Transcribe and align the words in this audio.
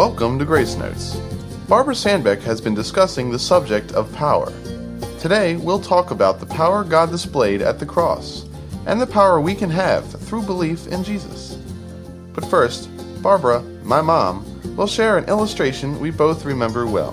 Welcome 0.00 0.38
to 0.38 0.46
Grace 0.46 0.76
Notes. 0.76 1.16
Barbara 1.68 1.94
Sandbeck 1.94 2.40
has 2.40 2.58
been 2.58 2.74
discussing 2.74 3.30
the 3.30 3.38
subject 3.38 3.92
of 3.92 4.10
power. 4.14 4.50
Today, 5.18 5.56
we'll 5.56 5.78
talk 5.78 6.10
about 6.10 6.40
the 6.40 6.46
power 6.46 6.84
God 6.84 7.10
displayed 7.10 7.60
at 7.60 7.78
the 7.78 7.84
cross 7.84 8.46
and 8.86 8.98
the 8.98 9.06
power 9.06 9.42
we 9.42 9.54
can 9.54 9.68
have 9.68 10.10
through 10.22 10.44
belief 10.44 10.86
in 10.86 11.04
Jesus. 11.04 11.58
But 12.32 12.46
first, 12.46 12.88
Barbara, 13.22 13.60
my 13.82 14.00
mom, 14.00 14.74
will 14.74 14.86
share 14.86 15.18
an 15.18 15.26
illustration 15.26 16.00
we 16.00 16.10
both 16.10 16.46
remember 16.46 16.86
well. 16.86 17.12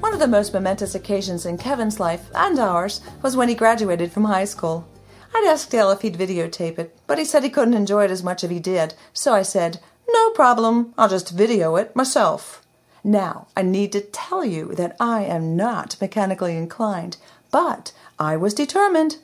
One 0.00 0.12
of 0.12 0.20
the 0.20 0.28
most 0.28 0.52
momentous 0.52 0.94
occasions 0.94 1.46
in 1.46 1.56
Kevin's 1.56 2.00
life 2.00 2.28
and 2.34 2.58
ours 2.58 3.00
was 3.22 3.34
when 3.34 3.48
he 3.48 3.54
graduated 3.54 4.12
from 4.12 4.24
high 4.24 4.44
school. 4.44 4.86
I'd 5.34 5.48
asked 5.48 5.70
Dale 5.70 5.90
if 5.90 6.02
he'd 6.02 6.18
videotape 6.18 6.78
it, 6.78 6.94
but 7.06 7.16
he 7.16 7.24
said 7.24 7.44
he 7.44 7.48
couldn't 7.48 7.72
enjoy 7.72 8.04
it 8.04 8.10
as 8.10 8.22
much 8.22 8.44
as 8.44 8.50
he 8.50 8.60
did, 8.60 8.92
so 9.14 9.32
I 9.32 9.40
said, 9.40 9.80
No 10.10 10.30
problem, 10.30 10.94
I'll 10.96 11.08
just 11.08 11.30
video 11.30 11.76
it 11.76 11.94
myself. 11.94 12.64
Now, 13.04 13.48
I 13.56 13.62
need 13.62 13.92
to 13.92 14.00
tell 14.00 14.44
you 14.44 14.74
that 14.74 14.96
I 14.98 15.24
am 15.24 15.56
not 15.56 16.00
mechanically 16.00 16.56
inclined, 16.56 17.16
but 17.50 17.92
I 18.18 18.36
was 18.36 18.54
determined. 18.54 19.16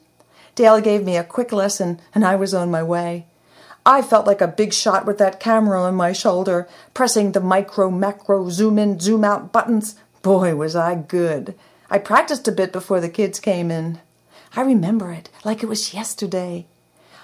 Dale 0.55 0.80
gave 0.80 1.05
me 1.05 1.16
a 1.16 1.25
quick 1.25 1.52
lesson, 1.52 2.01
and 2.15 2.25
I 2.25 2.37
was 2.37 2.55
on 2.55 2.70
my 2.70 2.83
way. 2.83 3.27
I 3.87 4.01
felt 4.01 4.27
like 4.27 4.41
a 4.41 4.48
big 4.48 4.73
shot 4.73 5.05
with 5.05 5.19
that 5.19 5.41
camera 5.41 5.83
on 5.83 5.95
my 5.95 6.12
shoulder, 6.12 6.69
pressing 6.95 7.33
the 7.33 7.41
micro, 7.41 7.91
macro, 7.91 8.48
zoom 8.48 8.78
in, 8.78 9.01
zoom 9.01 9.25
out 9.25 9.53
buttons. 9.53 9.97
Boy, 10.23 10.55
was 10.55 10.75
I 10.75 10.95
good. 10.95 11.55
I 11.91 11.98
practiced 11.98 12.48
a 12.48 12.53
bit 12.53 12.73
before 12.73 13.01
the 13.01 13.11
kids 13.11 13.41
came 13.41 13.70
in. 13.70 14.01
I 14.56 14.62
remember 14.62 15.12
it 15.12 15.28
like 15.45 15.62
it 15.62 15.69
was 15.69 15.92
yesterday. 15.92 16.67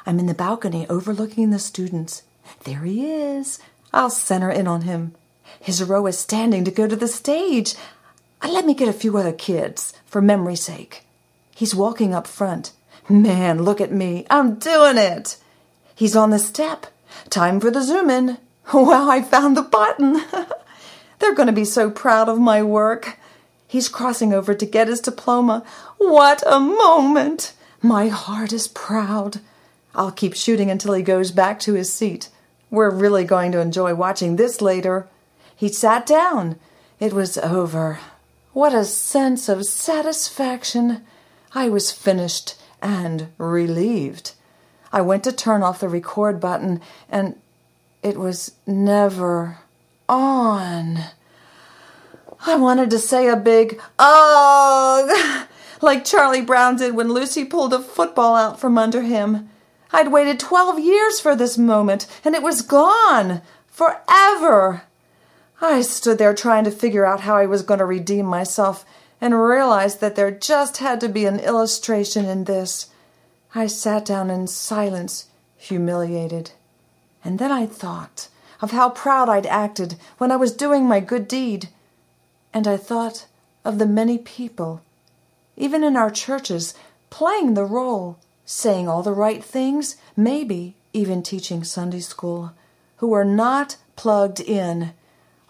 I'm 0.04 0.18
in 0.18 0.26
the 0.26 0.34
balcony 0.34 0.86
overlooking 0.88 1.50
the 1.50 1.58
students. 1.58 2.24
There 2.64 2.82
he 2.82 3.10
is. 3.10 3.58
I'll 3.92 4.10
center 4.10 4.50
in 4.50 4.66
on 4.66 4.82
him. 4.82 5.14
His 5.60 5.82
row 5.82 6.06
is 6.06 6.18
standing 6.18 6.64
to 6.64 6.70
go 6.70 6.86
to 6.86 6.96
the 6.96 7.08
stage. 7.08 7.74
Uh, 8.42 8.48
let 8.50 8.64
me 8.64 8.74
get 8.74 8.88
a 8.88 8.92
few 8.92 9.16
other 9.16 9.32
kids, 9.32 9.92
for 10.06 10.22
memory's 10.22 10.62
sake. 10.62 11.04
He's 11.54 11.74
walking 11.74 12.14
up 12.14 12.26
front. 12.26 12.72
Man, 13.08 13.62
look 13.62 13.80
at 13.80 13.92
me. 13.92 14.26
I'm 14.30 14.58
doing 14.58 14.96
it. 14.96 15.36
He's 15.94 16.16
on 16.16 16.30
the 16.30 16.38
step. 16.38 16.86
Time 17.28 17.60
for 17.60 17.70
the 17.70 17.82
zoom 17.82 18.10
in. 18.10 18.38
Wow, 18.72 19.10
I 19.10 19.20
found 19.20 19.56
the 19.56 19.62
button. 19.62 20.22
They're 21.18 21.34
going 21.34 21.48
to 21.48 21.52
be 21.52 21.64
so 21.64 21.90
proud 21.90 22.28
of 22.28 22.38
my 22.38 22.62
work. 22.62 23.18
He's 23.66 23.88
crossing 23.88 24.32
over 24.32 24.54
to 24.54 24.64
get 24.64 24.86
his 24.86 25.00
diploma. 25.00 25.64
What 25.98 26.42
a 26.46 26.60
moment! 26.60 27.52
My 27.82 28.08
heart 28.08 28.52
is 28.52 28.68
proud. 28.68 29.40
I'll 29.94 30.12
keep 30.12 30.34
shooting 30.34 30.70
until 30.70 30.92
he 30.92 31.02
goes 31.02 31.32
back 31.32 31.58
to 31.60 31.74
his 31.74 31.92
seat. 31.92 32.28
We're 32.70 32.90
really 32.90 33.24
going 33.24 33.52
to 33.52 33.60
enjoy 33.60 33.94
watching 33.94 34.36
this 34.36 34.60
later. 34.60 35.08
He 35.54 35.68
sat 35.68 36.06
down. 36.06 36.58
It 36.98 37.12
was 37.12 37.38
over. 37.38 37.98
What 38.52 38.74
a 38.74 38.84
sense 38.84 39.48
of 39.48 39.64
satisfaction! 39.64 41.02
I 41.52 41.68
was 41.68 41.92
finished 41.92 42.56
and 42.82 43.28
relieved. 43.38 44.32
I 44.92 45.00
went 45.00 45.24
to 45.24 45.32
turn 45.32 45.62
off 45.62 45.80
the 45.80 45.88
record 45.88 46.40
button, 46.40 46.80
and 47.08 47.36
it 48.02 48.16
was 48.18 48.52
never 48.66 49.58
on. 50.08 50.98
I 52.46 52.56
wanted 52.56 52.90
to 52.90 52.98
say 52.98 53.28
a 53.28 53.36
big 53.36 53.80
ugh, 53.98 55.46
like 55.80 56.04
Charlie 56.04 56.40
Brown 56.40 56.76
did 56.76 56.94
when 56.94 57.12
Lucy 57.12 57.44
pulled 57.44 57.74
a 57.74 57.80
football 57.80 58.34
out 58.34 58.58
from 58.58 58.78
under 58.78 59.02
him. 59.02 59.48
I'd 59.92 60.12
waited 60.12 60.38
12 60.38 60.78
years 60.78 61.20
for 61.20 61.34
this 61.34 61.58
moment, 61.58 62.06
and 62.24 62.34
it 62.34 62.42
was 62.42 62.62
gone 62.62 63.42
forever. 63.66 64.82
I 65.60 65.82
stood 65.82 66.18
there 66.18 66.34
trying 66.34 66.64
to 66.64 66.70
figure 66.70 67.04
out 67.04 67.20
how 67.20 67.36
I 67.36 67.46
was 67.46 67.62
going 67.62 67.78
to 67.78 67.84
redeem 67.84 68.26
myself 68.26 68.84
and 69.20 69.38
realized 69.38 70.00
that 70.00 70.16
there 70.16 70.30
just 70.30 70.78
had 70.78 71.00
to 71.00 71.08
be 71.08 71.26
an 71.26 71.40
illustration 71.40 72.24
in 72.24 72.44
this. 72.44 72.90
I 73.54 73.66
sat 73.66 74.04
down 74.04 74.30
in 74.30 74.46
silence, 74.46 75.26
humiliated. 75.56 76.52
And 77.24 77.38
then 77.38 77.52
I 77.52 77.66
thought 77.66 78.28
of 78.62 78.70
how 78.70 78.90
proud 78.90 79.28
I'd 79.28 79.46
acted 79.46 79.96
when 80.18 80.32
I 80.32 80.36
was 80.36 80.52
doing 80.52 80.86
my 80.86 81.00
good 81.00 81.28
deed. 81.28 81.68
And 82.54 82.66
I 82.66 82.76
thought 82.76 83.26
of 83.64 83.78
the 83.78 83.86
many 83.86 84.18
people, 84.18 84.82
even 85.56 85.84
in 85.84 85.96
our 85.96 86.10
churches, 86.10 86.74
playing 87.10 87.54
the 87.54 87.64
role, 87.64 88.18
saying 88.50 88.88
all 88.88 89.00
the 89.00 89.12
right 89.12 89.44
things, 89.44 89.94
maybe 90.16 90.74
even 90.92 91.22
teaching 91.22 91.62
Sunday 91.62 92.00
school, 92.00 92.52
who 92.96 93.12
are 93.12 93.24
not 93.24 93.76
plugged 93.94 94.40
in. 94.40 94.92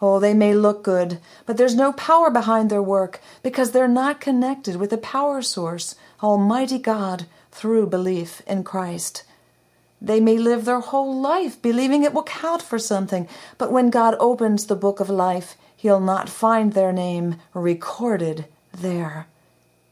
Oh, 0.03 0.21
they 0.21 0.35
may 0.35 0.53
look 0.55 0.85
good, 0.85 1.19
but 1.47 1.57
there's 1.57 1.75
no 1.75 1.95
power 1.95 2.31
behind 2.31 2.69
their 2.69 2.83
work 2.83 3.23
because 3.43 3.71
they're 3.71 3.89
not 3.89 4.21
connected 4.21 4.77
with 4.77 4.91
the 4.91 4.99
power 4.99 5.41
source, 5.41 5.95
Almighty 6.23 6.79
God, 6.79 7.25
through 7.51 7.87
belief 7.87 8.43
in 8.47 8.65
Christ. 8.65 9.23
They 10.03 10.21
may 10.21 10.37
live 10.37 10.67
their 10.67 10.81
whole 10.81 11.19
life 11.19 11.61
believing 11.63 12.05
it 12.05 12.13
will 12.13 12.25
count 12.25 12.61
for 12.61 12.79
something, 12.79 13.27
but 13.57 13.73
when 13.73 13.89
God 13.89 14.15
opens 14.21 14.67
the 14.67 14.77
book 14.77 15.01
of 15.01 15.09
life, 15.09 15.57
He'll 15.75 16.01
not 16.01 16.29
find 16.29 16.75
their 16.75 16.93
name 16.93 17.37
recorded 17.55 18.45
there. 18.73 19.27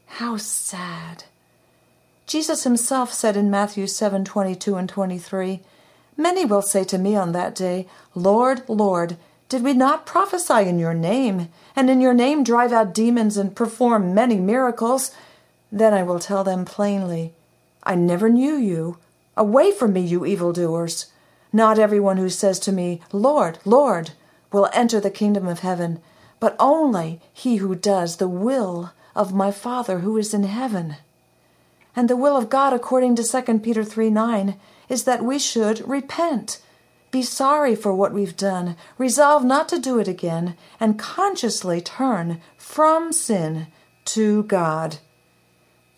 How 0.05 0.37
sad. 0.37 1.23
Jesus 2.29 2.63
himself 2.63 3.11
said 3.11 3.35
in 3.35 3.49
Matthew 3.49 3.87
7 3.87 4.23
22 4.23 4.75
and 4.75 4.87
23, 4.87 5.61
Many 6.15 6.45
will 6.45 6.61
say 6.61 6.83
to 6.83 6.99
me 6.99 7.15
on 7.15 7.31
that 7.31 7.55
day, 7.55 7.87
Lord, 8.13 8.61
Lord, 8.69 9.17
did 9.49 9.63
we 9.63 9.73
not 9.73 10.05
prophesy 10.05 10.69
in 10.69 10.77
your 10.77 10.93
name, 10.93 11.49
and 11.75 11.89
in 11.89 12.01
your 12.01 12.13
name 12.13 12.43
drive 12.43 12.71
out 12.71 12.93
demons 12.93 13.35
and 13.35 13.55
perform 13.55 14.13
many 14.13 14.35
miracles? 14.35 15.09
Then 15.71 15.91
I 15.91 16.03
will 16.03 16.19
tell 16.19 16.43
them 16.43 16.65
plainly, 16.65 17.33
I 17.81 17.95
never 17.95 18.29
knew 18.29 18.57
you. 18.57 18.99
Away 19.35 19.71
from 19.71 19.93
me, 19.93 20.01
you 20.01 20.23
evildoers. 20.23 21.07
Not 21.51 21.79
everyone 21.79 22.17
who 22.17 22.29
says 22.29 22.59
to 22.59 22.71
me, 22.71 23.01
Lord, 23.11 23.57
Lord, 23.65 24.11
will 24.51 24.69
enter 24.71 24.99
the 24.99 25.09
kingdom 25.09 25.47
of 25.47 25.61
heaven, 25.61 25.99
but 26.39 26.55
only 26.59 27.21
he 27.33 27.55
who 27.55 27.73
does 27.73 28.17
the 28.17 28.29
will 28.29 28.91
of 29.15 29.33
my 29.33 29.49
Father 29.49 30.01
who 30.01 30.15
is 30.15 30.31
in 30.31 30.43
heaven. 30.43 30.97
And 31.95 32.09
the 32.09 32.15
will 32.15 32.37
of 32.37 32.49
God, 32.49 32.73
according 32.73 33.15
to 33.15 33.23
2 33.23 33.59
Peter 33.59 33.83
3 33.83 34.09
9, 34.09 34.59
is 34.89 35.03
that 35.03 35.23
we 35.23 35.39
should 35.39 35.87
repent, 35.87 36.61
be 37.11 37.21
sorry 37.21 37.75
for 37.75 37.93
what 37.93 38.13
we've 38.13 38.37
done, 38.37 38.75
resolve 38.97 39.43
not 39.43 39.67
to 39.69 39.79
do 39.79 39.99
it 39.99 40.07
again, 40.07 40.55
and 40.79 40.99
consciously 40.99 41.81
turn 41.81 42.41
from 42.57 43.11
sin 43.11 43.67
to 44.05 44.43
God. 44.43 44.97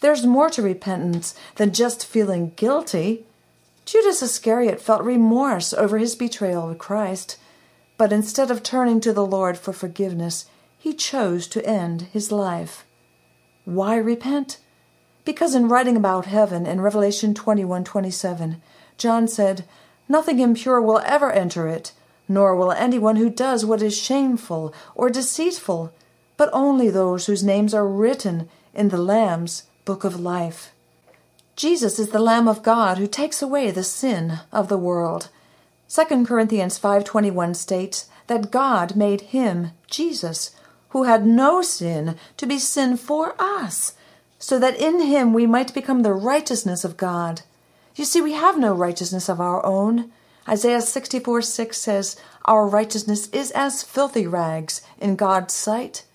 There's 0.02 0.26
more 0.26 0.50
to 0.50 0.62
repentance 0.62 1.36
than 1.56 1.74
just 1.74 2.06
feeling 2.06 2.54
guilty. 2.56 3.26
Judas 3.86 4.22
Iscariot 4.22 4.82
felt 4.82 5.04
remorse 5.04 5.74
over 5.74 5.98
his 5.98 6.16
betrayal 6.16 6.70
of 6.70 6.78
Christ, 6.78 7.38
but 7.98 8.12
instead 8.12 8.50
of 8.50 8.64
turning 8.64 9.00
to 9.02 9.14
the 9.14 9.26
Lord 9.26 9.58
for 9.58 9.74
forgiveness, 9.74 10.46
he 10.78 10.94
chose 10.94 11.48
to 11.48 11.64
end 11.66 12.04
his 12.14 12.32
life. 12.32 12.86
Why 13.66 13.96
repent? 13.98 14.58
Because 15.24 15.54
in 15.54 15.68
writing 15.68 15.96
about 15.96 16.26
heaven 16.26 16.66
in 16.66 16.82
Revelation 16.82 17.34
21:27, 17.34 18.62
John 18.98 19.28
said, 19.28 19.66
"Nothing 20.10 20.40
impure 20.40 20.82
will 20.82 21.02
ever 21.06 21.32
enter 21.32 21.68
it, 21.68 21.92
nor 22.28 22.56
will 22.56 22.72
anyone 22.72 23.18
who 23.18 23.30
does 23.30 23.66
what 23.66 23.82
is 23.82 23.96
shameful 23.96 24.74
or 24.96 25.10
deceitful, 25.10 25.92
but 26.38 26.50
only 26.54 26.90
those 26.90 27.26
whose 27.26 27.44
names 27.44 27.74
are 27.74 27.88
written 27.88 28.50
in 28.74 28.90
the 28.90 28.98
Lamb's 28.98 29.64
book 29.86 30.04
of 30.04 30.20
life. 30.20 30.72
Jesus 31.56 32.00
is 32.00 32.10
the 32.10 32.20
Lamb 32.20 32.48
of 32.48 32.64
God 32.64 32.98
who 32.98 33.08
takes 33.08 33.42
away 33.42 33.70
the 33.70 33.84
sin 33.84 34.40
of 34.52 34.70
the 34.70 34.78
world. 34.78 35.30
2 35.88 36.26
Corinthians 36.26 36.78
5:21 36.80 37.54
states 37.54 38.06
that 38.28 38.50
God 38.50 38.96
made 38.96 39.22
him, 39.22 39.72
Jesus, 39.88 40.52
who 40.90 41.04
had 41.04 41.26
no 41.26 41.62
sin, 41.62 42.16
to 42.38 42.46
be 42.46 42.58
sin 42.58 42.98
for 42.98 43.36
us, 43.38 43.94
so 44.42 44.58
that 44.60 44.76
in 44.76 45.00
him 45.00 45.34
we 45.34 45.46
might 45.46 45.74
become 45.74 46.02
the 46.02 46.14
righteousness 46.14 46.84
of 46.84 46.98
God. 46.98 47.44
You 47.96 48.04
see, 48.04 48.22
we 48.22 48.34
have 48.34 48.58
no 48.58 48.74
righteousness 48.74 49.30
of 49.30 49.40
our 49.40 49.64
own. 49.64 50.12
Isaiah 50.50 50.82
64 50.82 51.44
6 51.44 51.78
says, 51.78 52.20
Our 52.46 52.68
righteousness 52.68 53.30
is 53.30 53.52
as 53.52 53.84
filthy 53.84 54.26
rags 54.26 54.82
in 55.00 55.16
God's 55.16 55.54
sight. 55.54 56.06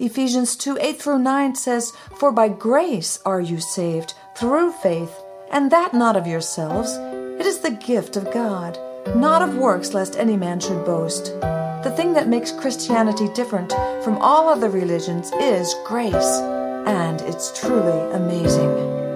Ephesians 0.00 0.56
2 0.56 0.78
8 0.80 1.00
through 1.00 1.20
9 1.20 1.54
says, 1.54 1.92
For 2.16 2.32
by 2.32 2.48
grace 2.48 3.20
are 3.24 3.40
you 3.40 3.60
saved, 3.60 4.14
through 4.36 4.72
faith, 4.72 5.14
and 5.52 5.70
that 5.70 5.94
not 5.94 6.16
of 6.16 6.26
yourselves. 6.26 6.96
It 7.38 7.46
is 7.46 7.60
the 7.60 7.70
gift 7.70 8.16
of 8.16 8.32
God, 8.32 8.76
not 9.14 9.40
of 9.40 9.56
works, 9.56 9.94
lest 9.94 10.16
any 10.16 10.36
man 10.36 10.58
should 10.58 10.84
boast. 10.84 11.26
The 11.84 11.94
thing 11.96 12.12
that 12.14 12.26
makes 12.26 12.50
Christianity 12.50 13.28
different 13.34 13.70
from 14.02 14.18
all 14.18 14.48
other 14.48 14.68
religions 14.68 15.30
is 15.40 15.72
grace, 15.86 16.57
and 16.88 17.20
it's 17.20 17.52
truly 17.60 18.00
amazing. 18.12 19.07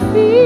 feel 0.00 0.39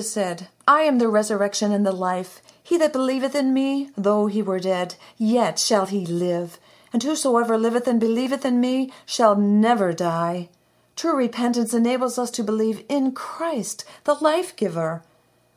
Jesus 0.00 0.14
said, 0.14 0.48
I 0.66 0.84
am 0.84 0.96
the 0.96 1.08
resurrection 1.08 1.72
and 1.72 1.84
the 1.84 1.92
life. 1.92 2.40
He 2.62 2.78
that 2.78 2.90
believeth 2.90 3.34
in 3.34 3.52
me, 3.52 3.90
though 3.98 4.28
he 4.28 4.40
were 4.40 4.58
dead, 4.58 4.94
yet 5.18 5.58
shall 5.58 5.84
he 5.84 6.06
live. 6.06 6.58
And 6.90 7.02
whosoever 7.02 7.58
liveth 7.58 7.86
and 7.86 8.00
believeth 8.00 8.46
in 8.46 8.62
me 8.62 8.94
shall 9.04 9.36
never 9.36 9.92
die. 9.92 10.48
True 10.96 11.14
repentance 11.14 11.74
enables 11.74 12.18
us 12.18 12.30
to 12.30 12.42
believe 12.42 12.82
in 12.88 13.12
Christ, 13.12 13.84
the 14.04 14.14
life 14.14 14.56
giver. 14.56 15.02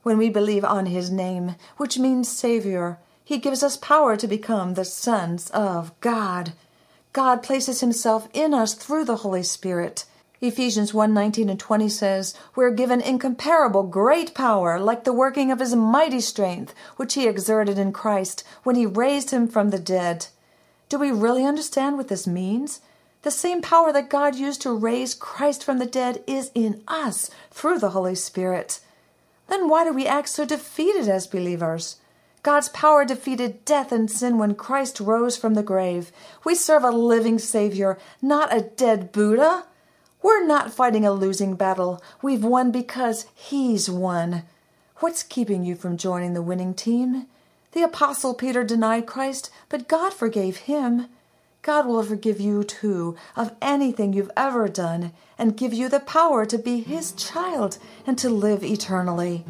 When 0.01 0.17
we 0.17 0.29
believe 0.29 0.65
on 0.65 0.87
his 0.87 1.09
name, 1.09 1.55
which 1.77 1.97
means 1.97 2.27
Savior, 2.27 2.97
he 3.23 3.37
gives 3.37 3.63
us 3.63 3.77
power 3.77 4.17
to 4.17 4.27
become 4.27 4.73
the 4.73 4.83
sons 4.83 5.49
of 5.51 5.97
God. 6.01 6.51
God 7.13 7.43
places 7.43 7.79
himself 7.79 8.27
in 8.33 8.53
us 8.53 8.73
through 8.73 9.05
the 9.05 9.23
Holy 9.23 9.43
Spirit. 9.43 10.03
Ephesians 10.43 10.93
1 10.93 11.13
19 11.13 11.47
and 11.47 11.57
20 11.57 11.87
says, 11.87 12.35
We're 12.53 12.71
given 12.71 12.99
incomparable 12.99 13.83
great 13.83 14.33
power, 14.33 14.77
like 14.77 15.05
the 15.05 15.13
working 15.13 15.51
of 15.51 15.61
his 15.61 15.73
mighty 15.73 16.19
strength, 16.19 16.75
which 16.97 17.13
he 17.13 17.29
exerted 17.29 17.79
in 17.79 17.93
Christ 17.93 18.43
when 18.63 18.75
he 18.75 18.85
raised 18.85 19.31
him 19.31 19.47
from 19.47 19.69
the 19.69 19.79
dead. 19.79 20.27
Do 20.89 20.99
we 20.99 21.11
really 21.13 21.45
understand 21.45 21.95
what 21.95 22.09
this 22.09 22.27
means? 22.27 22.81
The 23.21 23.31
same 23.31 23.61
power 23.61 23.93
that 23.93 24.09
God 24.09 24.35
used 24.35 24.61
to 24.63 24.73
raise 24.77 25.15
Christ 25.15 25.63
from 25.63 25.77
the 25.79 25.85
dead 25.85 26.21
is 26.27 26.51
in 26.53 26.83
us 26.89 27.31
through 27.49 27.79
the 27.79 27.91
Holy 27.91 28.15
Spirit. 28.15 28.81
Then 29.47 29.69
why 29.69 29.85
do 29.85 29.93
we 29.93 30.05
act 30.05 30.27
so 30.27 30.43
defeated 30.43 31.07
as 31.07 31.25
believers? 31.25 32.01
God's 32.41 32.67
power 32.67 33.05
defeated 33.05 33.63
death 33.63 33.93
and 33.93 34.11
sin 34.11 34.37
when 34.37 34.55
Christ 34.55 34.99
rose 34.99 35.37
from 35.37 35.53
the 35.53 35.63
grave. 35.63 36.11
We 36.43 36.53
serve 36.53 36.83
a 36.83 36.91
living 36.91 37.39
Savior, 37.39 37.97
not 38.21 38.53
a 38.53 38.59
dead 38.59 39.13
Buddha. 39.13 39.67
We're 40.23 40.45
not 40.45 40.73
fighting 40.73 41.05
a 41.05 41.11
losing 41.11 41.55
battle. 41.55 42.01
We've 42.21 42.43
won 42.43 42.71
because 42.71 43.27
He's 43.35 43.89
won. 43.89 44.43
What's 44.97 45.21
keeping 45.21 45.63
you 45.63 45.75
from 45.75 45.97
joining 45.97 46.33
the 46.33 46.41
winning 46.41 46.73
team? 46.73 47.27
The 47.73 47.83
Apostle 47.83 48.33
Peter 48.33 48.63
denied 48.63 49.05
Christ, 49.05 49.51
but 49.67 49.87
God 49.87 50.13
forgave 50.13 50.57
him. 50.57 51.07
God 51.63 51.87
will 51.87 52.03
forgive 52.03 52.39
you 52.39 52.63
too 52.63 53.15
of 53.35 53.55
anything 53.61 54.13
you've 54.13 54.31
ever 54.37 54.67
done 54.67 55.11
and 55.37 55.57
give 55.57 55.73
you 55.73 55.89
the 55.89 55.99
power 56.01 56.45
to 56.45 56.57
be 56.57 56.81
His 56.81 57.13
child 57.13 57.77
and 58.05 58.17
to 58.17 58.29
live 58.29 58.63
eternally. 58.63 59.45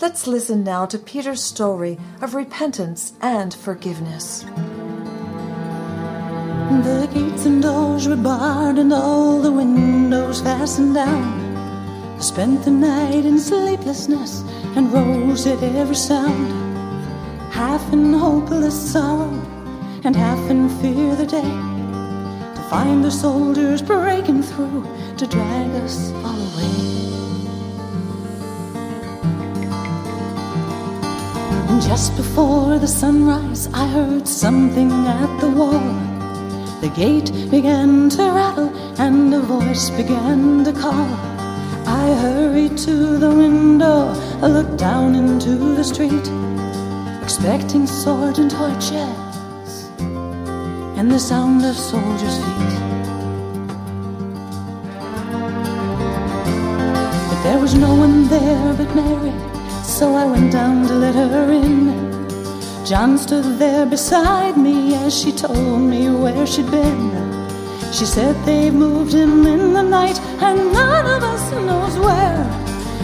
Let's 0.00 0.26
listen 0.26 0.62
now 0.62 0.84
to 0.86 0.98
Peter's 0.98 1.42
story 1.42 1.98
of 2.20 2.34
repentance 2.34 3.14
and 3.22 3.54
forgiveness. 3.54 4.44
The 6.68 7.08
and 7.46 7.62
doors 7.62 8.08
were 8.08 8.16
barred 8.16 8.76
and 8.76 8.92
all 8.92 9.40
the 9.40 9.52
windows 9.52 10.40
fastened 10.40 10.94
down. 10.94 11.56
I 12.16 12.20
spent 12.20 12.64
the 12.64 12.72
night 12.72 13.24
in 13.24 13.38
sleeplessness 13.38 14.42
and 14.74 14.92
rose 14.92 15.46
at 15.46 15.62
every 15.62 15.94
sound. 15.94 16.48
Half 17.52 17.92
in 17.92 18.12
hopeless 18.12 18.74
sorrow 18.92 19.30
and 20.02 20.16
half 20.16 20.50
in 20.50 20.68
fear 20.80 21.14
the 21.14 21.26
day 21.26 21.52
to 22.56 22.62
find 22.68 23.04
the 23.04 23.10
soldiers 23.12 23.80
breaking 23.80 24.42
through 24.42 24.84
to 25.16 25.26
drag 25.26 25.70
us 25.82 26.12
all 26.24 26.40
away. 26.50 26.96
Just 31.88 32.16
before 32.16 32.78
the 32.78 32.88
sunrise, 32.88 33.68
I 33.72 33.86
heard 33.86 34.26
something 34.26 34.90
at 34.90 35.40
the 35.40 35.50
wall. 35.50 36.05
The 36.80 36.88
gate 36.90 37.32
began 37.50 38.10
to 38.10 38.22
rattle 38.32 38.70
and 39.00 39.32
a 39.32 39.40
voice 39.40 39.88
began 39.88 40.62
to 40.64 40.72
call. 40.72 41.08
I 41.86 42.14
hurried 42.20 42.76
to 42.78 43.16
the 43.16 43.30
window, 43.30 44.08
I 44.42 44.46
looked 44.48 44.76
down 44.76 45.14
into 45.14 45.74
the 45.74 45.82
street, 45.82 46.28
expecting 47.22 47.86
Sergeant 47.86 48.52
Hodges 48.52 49.88
and 50.98 51.10
the 51.10 51.18
sound 51.18 51.64
of 51.64 51.76
soldiers' 51.76 52.36
feet. 52.44 52.74
But 57.28 57.42
there 57.42 57.58
was 57.58 57.74
no 57.74 57.94
one 57.94 58.28
there 58.28 58.74
but 58.74 58.94
Mary, 58.94 59.32
so 59.82 60.14
I 60.14 60.26
went 60.26 60.52
down 60.52 60.86
to 60.88 60.94
let 60.94 61.14
her 61.14 61.50
in. 61.50 62.15
John 62.86 63.18
stood 63.18 63.58
there 63.58 63.84
beside 63.84 64.56
me 64.56 64.94
as 64.94 65.12
she 65.12 65.32
told 65.32 65.80
me 65.80 66.08
where 66.08 66.46
she'd 66.46 66.70
been. 66.70 67.10
She 67.92 68.06
said 68.06 68.36
they've 68.46 68.72
moved 68.72 69.12
him 69.12 69.44
in 69.44 69.72
the 69.72 69.82
night 69.82 70.20
and 70.40 70.72
none 70.72 71.04
of 71.04 71.20
us 71.20 71.50
knows 71.50 71.98
where. 71.98 72.44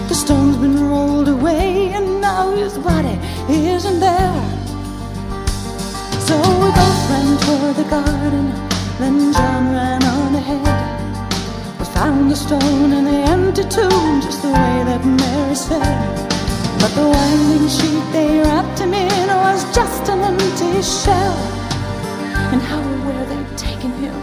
The 0.06 0.14
stone's 0.14 0.56
been 0.58 0.88
rolled 0.88 1.26
away 1.26 1.88
and 1.94 2.20
now 2.20 2.52
his 2.52 2.78
body 2.78 3.18
isn't 3.48 3.98
there. 3.98 4.42
So 6.28 6.36
we 6.62 6.68
both 6.80 7.02
ran 7.10 7.36
toward 7.44 7.74
the 7.74 7.88
garden, 7.90 8.52
then 9.00 9.32
John 9.32 9.72
ran 9.72 10.04
on 10.04 10.34
ahead. 10.36 11.80
We 11.80 11.86
found 11.86 12.30
the 12.30 12.36
stone 12.36 12.92
in 12.92 13.04
the 13.04 13.20
empty 13.34 13.64
tomb 13.64 14.20
just 14.20 14.42
the 14.42 14.48
way 14.48 14.84
that 14.86 15.04
Mary 15.04 15.56
said. 15.56 16.31
But 16.82 16.96
the 16.96 17.08
winding 17.08 17.68
sheet 17.68 18.04
they 18.12 18.40
wrapped 18.40 18.80
him 18.80 18.92
in 18.92 19.28
was 19.28 19.62
just 19.72 20.08
an 20.08 20.18
empty 20.18 20.82
shell. 20.82 21.36
And 22.52 22.60
how 22.60 22.80
or 22.80 22.98
where 23.06 23.24
they'd 23.24 23.56
taken 23.56 23.92
him 23.92 24.18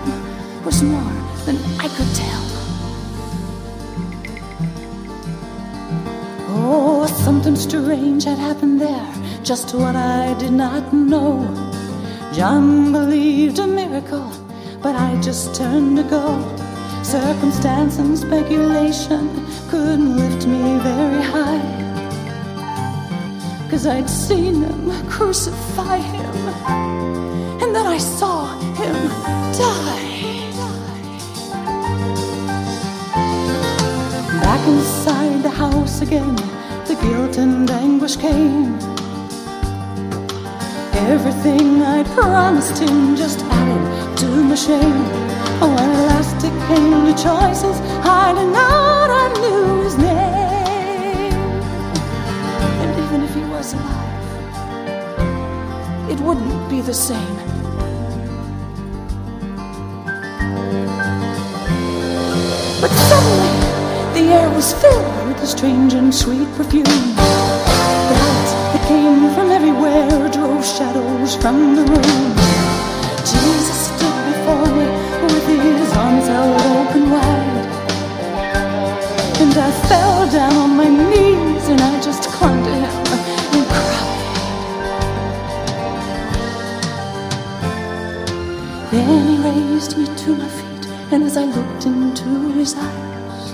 was 0.66 0.84
more 0.84 1.14
than 1.46 1.56
I 1.80 1.88
could 1.88 2.12
tell. 2.14 2.46
Oh, 6.50 7.08
something 7.24 7.56
strange 7.56 8.26
had 8.26 8.38
happened 8.38 8.82
there, 8.82 9.14
just 9.42 9.74
what 9.74 9.96
I 9.96 10.38
did 10.38 10.52
not 10.52 10.92
know. 10.92 11.48
John 12.34 12.92
believed 12.92 13.60
a 13.60 13.68
miracle, 13.68 14.30
but 14.82 14.96
I 14.96 15.20
just 15.22 15.56
turned 15.56 15.96
to 15.96 16.04
go. 16.04 16.26
Circumstance 17.04 18.00
and 18.00 18.20
speculation 18.20 19.30
couldn't 19.70 20.18
lift 20.18 20.46
me 20.46 20.78
very 20.80 21.24
high. 21.24 21.89
Cause 23.70 23.86
I'd 23.86 24.10
seen 24.10 24.62
them 24.62 25.08
crucify 25.08 25.98
him, 25.98 26.36
and 27.62 27.74
then 27.74 27.86
I 27.86 28.00
saw 28.00 28.58
him 28.74 28.96
die. 29.54 30.50
Back 34.42 34.68
inside 34.68 35.44
the 35.44 35.50
house 35.52 36.02
again, 36.02 36.36
the 36.88 36.98
guilt 37.00 37.38
and 37.38 37.70
anguish 37.70 38.16
came. 38.16 38.76
Everything 41.08 41.84
I'd 41.84 42.08
promised 42.08 42.80
him 42.80 43.16
just 43.16 43.40
added 43.46 44.18
to 44.18 44.26
my 44.26 44.56
shame. 44.56 45.04
When 45.62 45.78
at 45.78 46.08
last 46.10 46.44
it 46.44 46.56
came 46.68 47.06
to 47.06 47.14
choices, 47.14 47.80
I 48.04 48.34
did 48.34 48.52
not, 48.52 49.10
I 49.12 49.28
knew 49.40 49.79
was 53.70 53.82
alive, 53.82 54.20
it 56.10 56.20
wouldn't 56.22 56.70
be 56.70 56.82
the 56.82 56.94
same. 56.94 57.36
But 62.82 62.92
suddenly, 63.10 63.60
the 64.14 64.34
air 64.34 64.50
was 64.50 64.74
filled 64.74 65.28
with 65.28 65.42
a 65.44 65.48
strange 65.48 65.94
and 65.94 66.14
sweet 66.14 66.48
perfume. 66.56 66.84
The 66.84 68.16
light 68.24 68.50
that 68.74 68.88
came 68.88 69.34
from 69.34 69.52
everywhere 69.52 70.30
drove 70.30 70.66
shadows 70.66 71.36
from 71.36 71.76
the 71.76 71.84
room. 71.84 72.39
Then 89.00 89.28
he 89.28 89.38
raised 89.50 89.98
me 89.98 90.06
to 90.06 90.36
my 90.36 90.48
feet, 90.50 90.88
and 91.12 91.24
as 91.24 91.38
I 91.38 91.46
looked 91.46 91.86
into 91.86 92.52
his 92.52 92.76
eyes, 92.78 93.54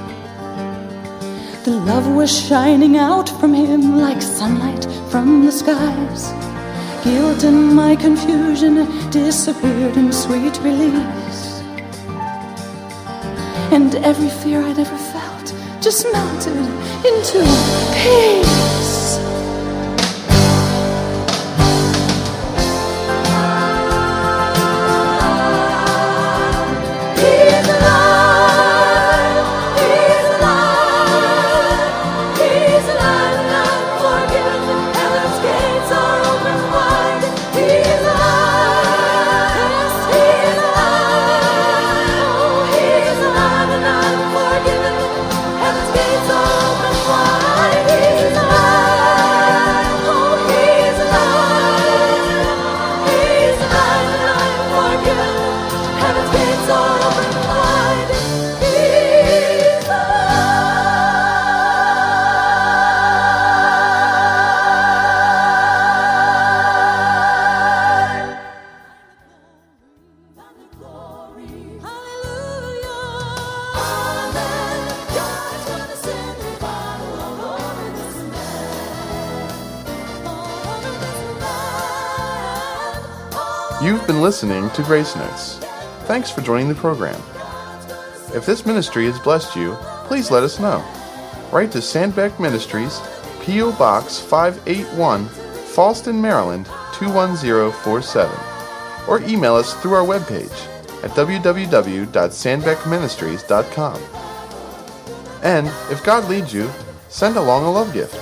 the 1.64 1.72
love 1.86 2.08
was 2.08 2.36
shining 2.36 2.98
out 2.98 3.30
from 3.40 3.54
him 3.54 3.98
like 3.98 4.24
sunlight 4.24 4.86
from 5.12 5.46
the 5.46 5.52
skies. 5.52 6.34
Guilt 7.04 7.44
and 7.44 7.75
my 7.75 7.96
confusion 7.96 8.88
disappeared 9.12 9.96
in 9.98 10.12
sweet 10.12 10.60
release. 10.62 11.62
And 13.72 13.94
every 13.98 14.30
fear 14.30 14.62
I'd 14.64 14.80
ever 14.80 14.98
felt 15.14 15.54
just 15.80 16.08
melted 16.12 16.58
into 17.06 17.40
peace. 18.02 18.85
You've 83.86 84.08
been 84.08 84.24
listening 84.24 84.72
to 84.72 84.82
Grace 84.82 85.15
Notes. 85.15 85.60
Thanks 86.06 86.32
for 86.32 86.42
joining 86.42 86.70
the 86.70 86.74
program. 86.74 87.22
If 88.34 88.44
this 88.44 88.65
ministry 88.65 89.06
has 89.06 89.20
blessed 89.20 89.56
you, 89.56 89.75
please 90.06 90.32
let 90.32 90.42
us 90.42 90.60
know. 90.60 90.84
Write 91.51 91.72
to 91.74 91.77
Sandbeck 91.77 92.39
Ministries, 92.39 93.00
P.O. 93.44 93.74
Box 93.74 94.20
581, 94.20 95.27
Fallston, 95.27 96.20
Maryland 96.20 96.65
21047, 96.94 98.36
or 99.08 99.22
email 99.22 99.54
us 99.54 99.75
through 99.75 99.94
our 99.94 100.04
webpage 100.04 100.50
at 101.04 101.12
www.sandbeckministries.com. 101.12 104.01
And 105.44 105.68
if 105.92 106.04
God 106.04 106.27
leads 106.27 106.51
you, 106.51 106.72
send 107.10 107.38
along 107.38 107.65
a 107.65 107.72
love 107.72 107.94
gift. 107.94 108.18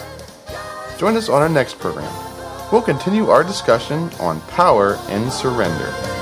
Join 1.00 1.15
us 1.15 1.29
on 1.29 1.41
our 1.41 1.48
next 1.48 1.79
program. 1.79 2.33
We'll 2.74 2.82
continue 2.82 3.27
our 3.30 3.44
discussion 3.44 4.10
on 4.20 4.42
power 4.48 4.96
and 5.08 5.32
surrender. 5.32 6.12